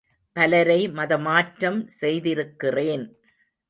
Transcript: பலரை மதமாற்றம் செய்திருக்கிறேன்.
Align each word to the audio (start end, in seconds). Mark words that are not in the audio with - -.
பலரை 0.35 0.89
மதமாற்றம் 0.89 1.79
செய்திருக்கிறேன். 2.01 3.05